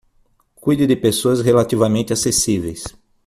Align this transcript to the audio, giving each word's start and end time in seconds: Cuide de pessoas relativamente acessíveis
Cuide 0.55 0.87
de 0.87 0.95
pessoas 0.95 1.41
relativamente 1.43 2.11
acessíveis 2.11 2.85